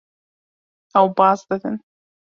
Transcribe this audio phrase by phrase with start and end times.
[0.99, 1.77] Ew baz didin.